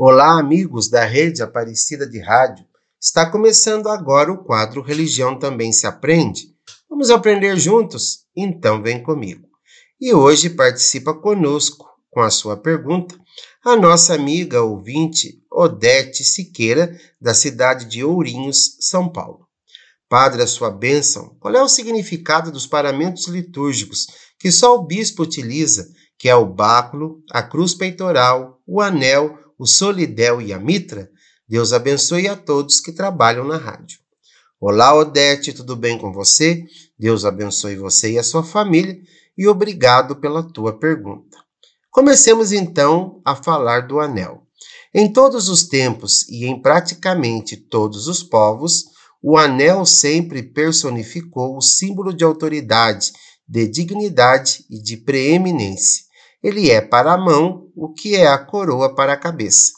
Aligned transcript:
Olá, 0.00 0.38
amigos 0.38 0.88
da 0.88 1.04
Rede 1.04 1.42
Aparecida 1.42 2.06
de 2.06 2.20
Rádio. 2.20 2.64
Está 3.02 3.28
começando 3.28 3.88
agora 3.88 4.32
o 4.32 4.44
quadro 4.44 4.80
Religião 4.80 5.36
Também 5.36 5.72
Se 5.72 5.88
Aprende. 5.88 6.54
Vamos 6.88 7.10
aprender 7.10 7.58
juntos? 7.58 8.20
Então 8.36 8.80
vem 8.80 9.02
comigo. 9.02 9.48
E 10.00 10.14
hoje 10.14 10.50
participa 10.50 11.12
conosco, 11.12 11.84
com 12.12 12.20
a 12.20 12.30
sua 12.30 12.56
pergunta, 12.56 13.18
a 13.64 13.74
nossa 13.74 14.14
amiga 14.14 14.62
ouvinte 14.62 15.42
Odete 15.50 16.22
Siqueira, 16.22 16.96
da 17.20 17.34
cidade 17.34 17.86
de 17.86 18.04
Ourinhos, 18.04 18.76
São 18.78 19.10
Paulo. 19.10 19.48
Padre, 20.08 20.42
a 20.42 20.46
sua 20.46 20.70
bênção, 20.70 21.36
qual 21.40 21.52
é 21.56 21.60
o 21.60 21.68
significado 21.68 22.52
dos 22.52 22.68
paramentos 22.68 23.26
litúrgicos 23.26 24.06
que 24.38 24.52
só 24.52 24.76
o 24.76 24.86
bispo 24.86 25.24
utiliza, 25.24 25.88
que 26.16 26.28
é 26.28 26.36
o 26.36 26.46
báculo, 26.46 27.20
a 27.32 27.42
cruz 27.42 27.74
peitoral, 27.74 28.62
o 28.64 28.80
anel, 28.80 29.47
o 29.58 29.66
solidel 29.66 30.40
e 30.40 30.52
a 30.52 30.58
mitra, 30.58 31.10
Deus 31.48 31.72
abençoe 31.72 32.28
a 32.28 32.36
todos 32.36 32.80
que 32.80 32.92
trabalham 32.92 33.44
na 33.44 33.56
rádio. 33.56 33.98
Olá, 34.60 34.94
Odete, 34.94 35.52
tudo 35.52 35.74
bem 35.74 35.98
com 35.98 36.12
você? 36.12 36.64
Deus 36.98 37.24
abençoe 37.24 37.74
você 37.74 38.12
e 38.12 38.18
a 38.18 38.22
sua 38.22 38.44
família 38.44 38.96
e 39.36 39.48
obrigado 39.48 40.16
pela 40.16 40.42
tua 40.42 40.78
pergunta. 40.78 41.36
Comecemos 41.90 42.52
então 42.52 43.20
a 43.24 43.34
falar 43.34 43.88
do 43.88 43.98
anel. 43.98 44.42
Em 44.94 45.12
todos 45.12 45.48
os 45.48 45.64
tempos 45.64 46.28
e 46.28 46.46
em 46.46 46.60
praticamente 46.60 47.56
todos 47.56 48.06
os 48.06 48.22
povos, 48.22 48.84
o 49.22 49.36
anel 49.36 49.84
sempre 49.84 50.42
personificou 50.42 51.56
o 51.56 51.60
símbolo 51.60 52.14
de 52.14 52.22
autoridade, 52.22 53.12
de 53.46 53.66
dignidade 53.66 54.64
e 54.70 54.80
de 54.80 54.96
preeminência. 54.96 56.07
Ele 56.40 56.70
é 56.70 56.80
para 56.80 57.14
a 57.14 57.18
mão 57.18 57.68
o 57.74 57.92
que 57.92 58.14
é 58.14 58.28
a 58.28 58.38
coroa 58.38 58.94
para 58.94 59.12
a 59.12 59.16
cabeça. 59.16 59.72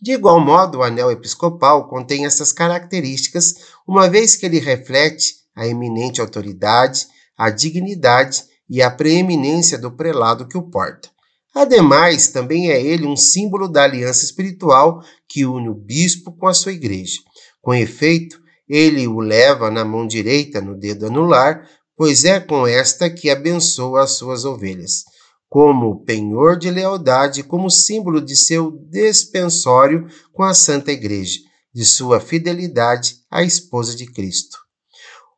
De 0.00 0.12
igual 0.12 0.40
modo, 0.40 0.78
o 0.78 0.82
anel 0.82 1.10
episcopal 1.10 1.88
contém 1.88 2.24
essas 2.24 2.52
características, 2.52 3.54
uma 3.86 4.08
vez 4.08 4.34
que 4.34 4.46
ele 4.46 4.58
reflete 4.58 5.34
a 5.54 5.66
eminente 5.66 6.20
autoridade, 6.20 7.06
a 7.36 7.50
dignidade 7.50 8.44
e 8.68 8.82
a 8.82 8.90
preeminência 8.90 9.78
do 9.78 9.90
prelado 9.90 10.48
que 10.48 10.56
o 10.56 10.62
porta. 10.62 11.10
Ademais, 11.54 12.28
também 12.28 12.70
é 12.70 12.80
ele 12.82 13.06
um 13.06 13.16
símbolo 13.16 13.68
da 13.68 13.84
aliança 13.84 14.24
espiritual 14.24 15.02
que 15.28 15.44
une 15.44 15.68
o 15.68 15.74
bispo 15.74 16.32
com 16.32 16.46
a 16.46 16.54
sua 16.54 16.72
igreja. 16.72 17.18
Com 17.60 17.74
efeito, 17.74 18.38
ele 18.68 19.06
o 19.06 19.20
leva 19.20 19.70
na 19.70 19.84
mão 19.84 20.06
direita, 20.06 20.60
no 20.62 20.78
dedo 20.78 21.06
anular, 21.06 21.66
pois 21.96 22.24
é 22.24 22.40
com 22.40 22.66
esta 22.66 23.08
que 23.08 23.30
abençoa 23.30 24.02
as 24.02 24.12
suas 24.12 24.44
ovelhas 24.44 25.04
como 25.48 26.04
penhor 26.04 26.58
de 26.58 26.70
lealdade, 26.70 27.42
como 27.42 27.70
símbolo 27.70 28.20
de 28.20 28.36
seu 28.36 28.70
despensório 28.90 30.06
com 30.32 30.42
a 30.42 30.52
Santa 30.52 30.92
Igreja, 30.92 31.38
de 31.72 31.84
sua 31.84 32.20
fidelidade 32.20 33.16
à 33.30 33.42
esposa 33.42 33.94
de 33.94 34.06
Cristo. 34.06 34.58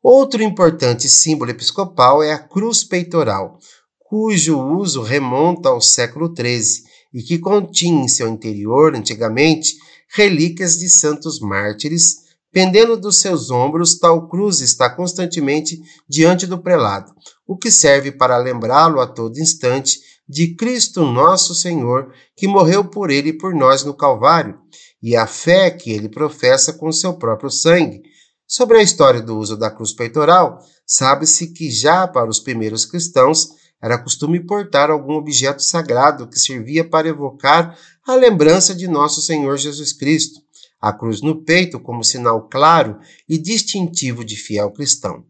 Outro 0.01 0.41
importante 0.41 1.09
símbolo 1.09 1.51
episcopal 1.51 2.23
é 2.23 2.31
a 2.31 2.39
cruz 2.39 2.83
peitoral, 2.83 3.59
cujo 3.99 4.59
uso 4.59 5.01
remonta 5.03 5.69
ao 5.69 5.81
século 5.81 6.33
XIII 6.33 6.83
e 7.13 7.21
que 7.21 7.37
continha 7.37 8.03
em 8.03 8.07
seu 8.07 8.27
interior, 8.27 8.95
antigamente, 8.95 9.75
relíquias 10.15 10.77
de 10.77 10.89
santos 10.89 11.39
mártires. 11.39 12.28
Pendendo 12.51 12.97
dos 12.97 13.17
seus 13.17 13.51
ombros, 13.51 13.99
tal 13.99 14.27
cruz 14.27 14.59
está 14.59 14.89
constantemente 14.89 15.79
diante 16.07 16.47
do 16.47 16.57
prelado, 16.57 17.13
o 17.47 17.55
que 17.55 17.69
serve 17.69 18.11
para 18.11 18.37
lembrá-lo 18.37 18.99
a 18.99 19.07
todo 19.07 19.39
instante 19.39 19.99
de 20.27 20.55
Cristo 20.55 21.05
nosso 21.05 21.53
Senhor, 21.53 22.11
que 22.35 22.47
morreu 22.47 22.85
por 22.85 23.11
ele 23.11 23.29
e 23.29 23.37
por 23.37 23.53
nós 23.53 23.83
no 23.83 23.93
Calvário, 23.93 24.59
e 25.01 25.15
a 25.15 25.27
fé 25.27 25.69
que 25.69 25.91
ele 25.91 26.09
professa 26.09 26.73
com 26.73 26.91
seu 26.91 27.13
próprio 27.13 27.49
sangue. 27.51 28.01
Sobre 28.47 28.79
a 28.79 28.83
história 28.83 29.21
do 29.21 29.37
uso 29.37 29.55
da 29.55 29.69
cruz 29.69 29.93
peitoral, 29.93 30.59
sabe-se 30.85 31.53
que 31.53 31.69
já 31.69 32.07
para 32.07 32.29
os 32.29 32.39
primeiros 32.39 32.83
cristãos 32.85 33.49
era 33.81 33.97
costume 33.97 34.39
portar 34.45 34.89
algum 34.89 35.13
objeto 35.13 35.63
sagrado 35.63 36.27
que 36.27 36.39
servia 36.39 36.87
para 36.87 37.07
evocar 37.07 37.77
a 38.05 38.15
lembrança 38.15 38.75
de 38.75 38.87
nosso 38.87 39.21
Senhor 39.21 39.57
Jesus 39.57 39.93
Cristo, 39.93 40.41
a 40.79 40.93
cruz 40.93 41.21
no 41.21 41.43
peito 41.43 41.79
como 41.79 42.03
sinal 42.03 42.47
claro 42.47 42.99
e 43.27 43.37
distintivo 43.37 44.23
de 44.23 44.35
fiel 44.35 44.71
cristão. 44.71 45.25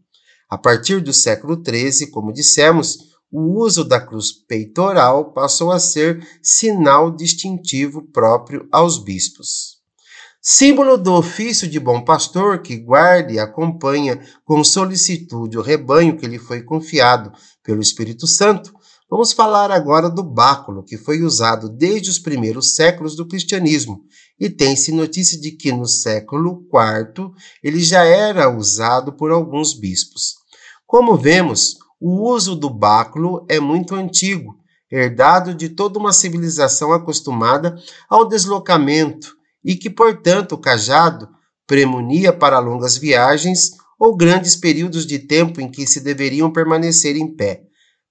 A 0.48 0.58
partir 0.58 1.00
do 1.00 1.12
século 1.12 1.60
XIII, 1.62 2.10
como 2.10 2.32
dissemos, 2.32 3.10
o 3.30 3.60
uso 3.60 3.84
da 3.84 4.00
cruz 4.00 4.32
peitoral 4.32 5.32
passou 5.32 5.70
a 5.70 5.78
ser 5.78 6.26
sinal 6.42 7.10
distintivo 7.10 8.02
próprio 8.02 8.68
aos 8.72 8.98
bispos. 8.98 9.78
Símbolo 10.42 10.96
do 10.96 11.12
ofício 11.12 11.68
de 11.68 11.78
bom 11.78 12.02
pastor 12.02 12.62
que 12.62 12.76
guarda 12.78 13.30
e 13.30 13.38
acompanha 13.38 14.18
com 14.44 14.64
solicitude 14.64 15.58
o 15.58 15.62
rebanho 15.62 16.16
que 16.16 16.26
lhe 16.26 16.38
foi 16.38 16.62
confiado 16.62 17.30
pelo 17.62 17.82
Espírito 17.82 18.26
Santo, 18.26 18.72
vamos 19.10 19.32
falar 19.32 19.72
agora 19.72 20.08
do 20.08 20.22
báculo, 20.22 20.84
que 20.84 20.96
foi 20.96 21.22
usado 21.22 21.68
desde 21.68 22.08
os 22.08 22.18
primeiros 22.18 22.74
séculos 22.74 23.16
do 23.16 23.26
cristianismo, 23.26 24.04
e 24.38 24.48
tem-se 24.48 24.92
notícia 24.92 25.38
de 25.38 25.50
que 25.50 25.72
no 25.72 25.86
século 25.86 26.64
IV 26.72 27.32
ele 27.62 27.80
já 27.80 28.04
era 28.04 28.48
usado 28.48 29.12
por 29.12 29.32
alguns 29.32 29.74
bispos. 29.74 30.36
Como 30.86 31.16
vemos, 31.16 31.76
o 32.00 32.30
uso 32.30 32.54
do 32.54 32.70
báculo 32.70 33.44
é 33.48 33.60
muito 33.60 33.94
antigo, 33.94 34.56
herdado 34.90 35.54
de 35.54 35.68
toda 35.68 35.98
uma 35.98 36.12
civilização 36.12 36.92
acostumada 36.92 37.76
ao 38.08 38.26
deslocamento 38.26 39.36
e 39.64 39.76
que, 39.76 39.90
portanto, 39.90 40.52
o 40.52 40.58
cajado 40.58 41.28
premunia 41.66 42.32
para 42.32 42.58
longas 42.58 42.96
viagens 42.96 43.72
ou 43.98 44.16
grandes 44.16 44.56
períodos 44.56 45.06
de 45.06 45.18
tempo 45.18 45.60
em 45.60 45.70
que 45.70 45.86
se 45.86 46.00
deveriam 46.00 46.50
permanecer 46.50 47.16
em 47.16 47.28
pé. 47.28 47.69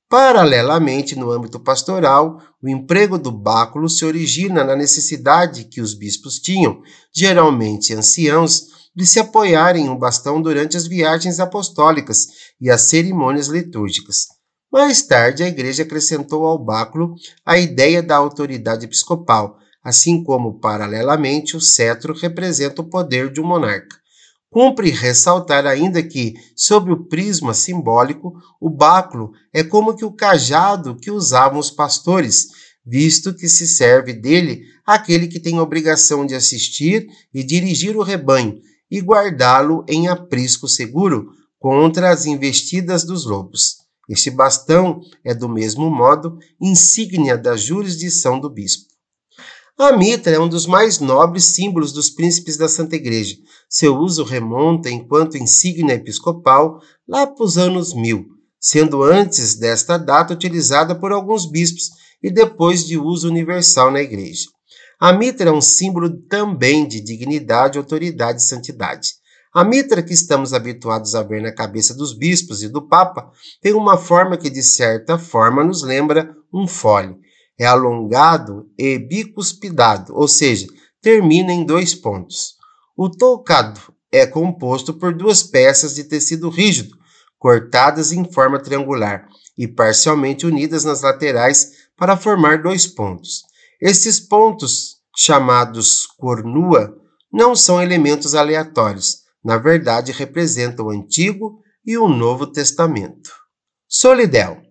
Paralelamente, 0.09 1.16
no 1.16 1.30
âmbito 1.30 1.59
pastoral, 1.59 2.42
o 2.64 2.68
emprego 2.68 3.16
do 3.20 3.31
báculo 3.31 3.88
se 3.88 4.03
origina 4.03 4.64
na 4.64 4.75
necessidade 4.75 5.66
que 5.66 5.80
os 5.80 5.94
bispos 5.94 6.40
tinham, 6.40 6.81
geralmente 7.14 7.94
anciãos, 7.94 8.90
de 8.96 9.06
se 9.06 9.19
apoiarem 9.19 9.86
em 9.86 9.90
um 9.90 9.96
bastão 9.96 10.42
durante 10.42 10.75
as 10.75 10.88
viagens 10.88 11.40
apostólicas 11.40 12.25
e 12.59 12.72
as 12.72 12.81
cerimônias 12.81 13.50
litúrgicas. 13.50 14.25
Mais 14.72 15.03
tarde, 15.03 15.44
a 15.44 15.48
Igreja 15.48 15.84
acrescentou 15.84 16.44
ao 16.44 16.58
báculo 16.58 17.14
a 17.46 17.59
ideia 17.59 18.02
da 18.02 18.16
autoridade 18.16 18.86
episcopal, 18.86 19.58
assim 19.84 20.24
como, 20.24 20.59
paralelamente, 20.59 21.56
o 21.56 21.62
cetro 21.62 22.16
representa 22.16 22.81
o 22.81 22.90
poder 22.90 23.31
de 23.31 23.40
um 23.40 23.46
monarca. 23.46 23.99
Cumpre 24.52 24.90
ressaltar 24.90 25.68
ainda 25.68 26.02
que, 26.02 26.34
sob 26.56 26.92
o 26.92 27.06
prisma 27.06 27.54
simbólico, 27.54 28.34
o 28.60 28.70
báculo 28.70 29.32
é 29.54 29.64
como 29.64 29.96
que 29.96 30.04
o 30.04 30.12
cajado 30.12 30.96
que 30.96 31.12
usavam 31.12 31.60
os 31.60 31.70
pastores, 31.70 32.48
visto 32.84 33.34
que 33.34 33.48
se 33.48 33.68
serve 33.68 34.12
dele 34.14 34.64
aquele 34.86 35.28
que 35.28 35.40
tem 35.40 35.60
obrigação 35.60 36.26
de 36.26 36.34
assistir 36.34 37.08
e 37.32 37.44
dirigir 37.44 37.96
o 37.96 38.02
rebanho, 38.02 38.60
e 38.90 39.00
guardá-lo 39.00 39.86
em 39.88 40.08
aprisco 40.08 40.68
seguro 40.68 41.28
contra 41.60 42.10
as 42.10 42.26
investidas 42.26 43.04
dos 43.04 43.26
lobos. 43.26 43.76
Este 44.10 44.31
bastão 44.31 45.00
é, 45.24 45.36
do 45.36 45.48
mesmo 45.48 45.92
modo, 45.92 46.40
insígnia 46.60 47.38
da 47.38 47.56
jurisdição 47.56 48.40
do 48.40 48.50
bispo. 48.50 48.90
A 49.81 49.94
mitra 49.95 50.35
é 50.35 50.40
um 50.40 50.50
dos 50.50 50.66
mais 50.66 51.00
nobres 51.00 51.45
símbolos 51.56 51.94
dos 51.94 52.09
príncipes 52.09 52.57
da 52.57 52.67
Santa 52.67 52.97
Igreja. 52.97 53.38
Seu 53.69 53.95
uso 53.95 54.25
remonta, 54.25 54.90
enquanto 54.90 55.38
insígnia 55.38 55.95
episcopal, 55.95 56.81
lá 57.07 57.25
para 57.25 57.45
os 57.45 57.57
anos 57.57 57.94
mil, 57.94 58.25
sendo 58.59 59.01
antes 59.01 59.56
desta 59.56 59.97
data 59.97 60.34
utilizada 60.34 60.94
por 60.94 61.13
alguns 61.13 61.50
bispos 61.50 61.91
e 62.22 62.29
depois 62.29 62.85
de 62.85 62.97
uso 62.97 63.29
universal 63.29 63.89
na 63.89 64.01
Igreja. 64.01 64.50
A 65.00 65.13
mitra 65.13 65.50
é 65.50 65.53
um 65.53 65.62
símbolo 65.62 66.09
também 66.28 66.86
de 66.86 67.00
dignidade, 67.00 67.77
autoridade 67.77 68.42
e 68.42 68.45
santidade. 68.45 69.12
A 69.54 69.63
mitra 69.63 70.04
que 70.04 70.13
estamos 70.13 70.54
habituados 70.54 71.15
a 71.15 71.24
ver 71.24 71.42
na 71.42 71.54
cabeça 71.54 71.94
dos 71.95 72.12
bispos 72.12 72.62
e 72.62 72.68
do 72.68 72.86
Papa 72.86 73.31
tem 73.62 73.71
uma 73.71 73.95
forma 73.95 74.36
que, 74.36 74.50
de 74.50 74.62
certa 74.62 75.18
forma, 75.18 75.63
nos 75.63 75.83
lembra 75.83 76.36
um 76.54 76.68
fole. 76.68 77.15
É 77.59 77.65
alongado 77.65 78.71
e 78.77 78.97
bicuspidado, 78.97 80.15
ou 80.15 80.27
seja, 80.27 80.67
termina 81.01 81.51
em 81.51 81.65
dois 81.65 81.94
pontos. 81.94 82.56
O 82.95 83.09
tocado 83.09 83.79
é 84.11 84.25
composto 84.25 84.94
por 84.94 85.13
duas 85.13 85.44
peças 85.44 85.94
de 85.94 86.03
tecido 86.03 86.50
rígido, 86.50 86.95
cortadas 87.38 88.11
em 88.11 88.23
forma 88.31 88.59
triangular 88.59 89.27
e 89.57 89.67
parcialmente 89.67 90.45
unidas 90.45 90.83
nas 90.85 91.01
laterais 91.01 91.71
para 91.97 92.17
formar 92.17 92.63
dois 92.63 92.88
pontos. 92.88 93.44
Esses 93.81 94.19
pontos, 94.19 94.97
chamados 95.15 96.06
cornua, 96.17 96.97
não 97.31 97.56
são 97.56 97.81
elementos 97.81 98.35
aleatórios, 98.35 99.23
na 99.44 99.57
verdade 99.57 100.11
representam 100.11 100.85
o 100.85 100.91
Antigo 100.91 101.61
e 101.85 101.97
o 101.97 102.07
Novo 102.07 102.47
Testamento. 102.47 103.31
Solidel. 103.88 104.69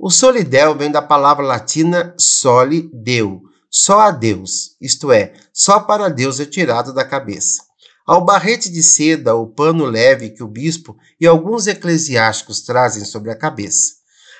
O 0.00 0.10
solidel 0.10 0.76
vem 0.78 0.92
da 0.92 1.02
palavra 1.02 1.44
latina 1.44 2.14
soli 2.16 2.88
deu, 2.94 3.42
só 3.68 4.02
a 4.02 4.12
Deus, 4.12 4.76
isto 4.80 5.10
é, 5.10 5.32
só 5.52 5.80
para 5.80 6.08
Deus 6.08 6.38
é 6.38 6.44
tirado 6.44 6.94
da 6.94 7.04
cabeça. 7.04 7.64
Ao 8.06 8.24
barrete 8.24 8.70
de 8.70 8.80
seda 8.80 9.34
ou 9.34 9.48
pano 9.48 9.84
leve 9.84 10.30
que 10.30 10.42
o 10.42 10.46
bispo 10.46 10.96
e 11.20 11.26
alguns 11.26 11.66
eclesiásticos 11.66 12.60
trazem 12.60 13.04
sobre 13.04 13.32
a 13.32 13.36
cabeça. 13.36 13.94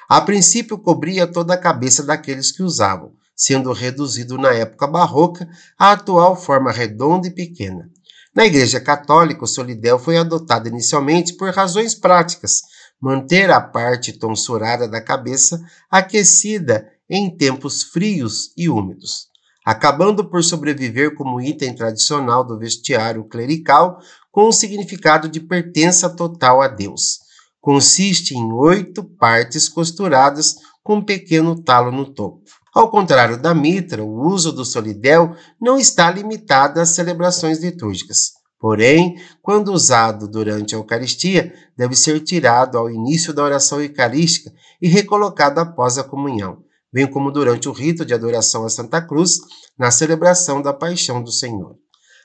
A 0.09 0.21
princípio 0.21 0.79
cobria 0.79 1.27
toda 1.27 1.55
a 1.55 1.59
cabeça 1.59 2.05
daqueles 2.05 2.53
que 2.53 2.63
usavam, 2.63 3.11
sendo 3.35 3.73
reduzido 3.73 4.39
na 4.39 4.53
época 4.53 4.87
barroca 4.87 5.49
à 5.77 5.91
atual 5.91 6.37
forma 6.37 6.71
redonda 6.71 7.27
e 7.27 7.35
pequena. 7.35 7.91
Na 8.33 8.47
Igreja 8.47 8.79
Católica, 8.79 9.43
o 9.43 9.49
solidel 9.49 9.99
foi 9.99 10.19
adotado 10.19 10.69
inicialmente 10.69 11.35
por 11.35 11.53
razões 11.53 11.97
práticas, 11.97 12.63
manter 13.01 13.51
a 13.51 13.61
parte 13.61 14.13
tonsurada 14.13 14.89
da 14.89 15.01
cabeça 15.01 15.61
aquecida 15.91 16.89
em 17.09 17.35
tempos 17.37 17.83
frios 17.83 18.53
e 18.57 18.69
úmidos 18.69 19.29
acabando 19.69 20.25
por 20.25 20.43
sobreviver 20.43 21.15
como 21.15 21.43
item 21.43 21.75
tradicional 21.75 22.43
do 22.43 22.59
vestiário 22.59 23.23
clerical 23.25 23.99
com 24.33 24.49
o 24.49 24.53
significado 24.53 25.29
de 25.29 25.41
pertença 25.41 26.09
total 26.09 26.63
a 26.63 26.69
Deus. 26.69 27.19
Consiste 27.61 28.35
em 28.35 28.51
oito 28.51 29.05
partes 29.05 29.69
costuradas 29.69 30.55
com 30.83 30.97
um 30.97 31.05
pequeno 31.05 31.55
talo 31.63 31.93
no 31.93 32.07
topo. 32.15 32.45
Ao 32.75 32.91
contrário 32.91 33.37
da 33.37 33.55
mitra, 33.55 34.03
o 34.03 34.27
uso 34.27 34.53
do 34.53 34.65
solidel 34.65 35.37
não 35.61 35.77
está 35.77 36.11
limitado 36.11 36.81
às 36.81 36.95
celebrações 36.95 37.63
litúrgicas. 37.63 38.31
Porém, 38.59 39.17
quando 39.41 39.73
usado 39.73 40.27
durante 40.27 40.75
a 40.75 40.79
Eucaristia, 40.79 41.53
deve 41.77 41.95
ser 41.95 42.21
tirado 42.21 42.77
ao 42.77 42.91
início 42.91 43.33
da 43.33 43.45
oração 43.45 43.81
eucarística 43.81 44.53
e 44.83 44.89
recolocado 44.89 45.61
após 45.61 45.97
a 45.97 46.05
comunhão 46.05 46.63
bem 46.93 47.07
como 47.07 47.31
durante 47.31 47.69
o 47.69 47.73
rito 47.73 48.05
de 48.05 48.15
adoração 48.15 48.65
a 48.65 48.71
Santa 48.71 49.01
Cruz, 49.01 49.39
na 49.79 49.91
celebração 49.91 50.61
da 50.63 50.73
paixão 50.73 51.23
do 51.23 51.31
Senhor. 51.31 51.77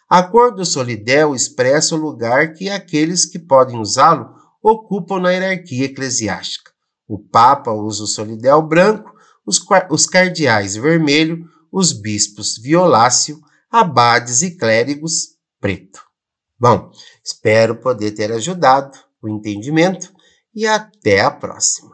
A 0.09 0.23
cor 0.23 0.53
do 0.53 0.65
solidel 0.65 1.35
expressa 1.35 1.95
o 1.95 1.97
lugar 1.97 2.53
que 2.53 2.69
aqueles 2.69 3.25
que 3.25 3.39
podem 3.39 3.79
usá-lo 3.79 4.33
ocupam 4.61 5.19
na 5.19 5.31
hierarquia 5.31 5.85
eclesiástica. 5.85 6.71
O 7.07 7.19
Papa 7.19 7.71
usa 7.71 8.03
o 8.03 8.07
solidel 8.07 8.61
branco, 8.61 9.11
os, 9.45 9.61
os 9.89 10.05
cardeais 10.05 10.75
vermelho, 10.75 11.45
os 11.71 11.91
bispos 11.91 12.57
violáceo, 12.57 13.39
abades 13.69 14.41
e 14.41 14.55
clérigos 14.55 15.33
preto. 15.59 16.01
Bom, 16.63 16.93
espero 17.21 17.75
poder 17.75 18.11
ter 18.11 18.31
ajudado 18.31 18.97
o 19.21 19.27
entendimento 19.27 20.13
e 20.55 20.65
até 20.65 21.19
a 21.19 21.29
próxima. 21.29 21.91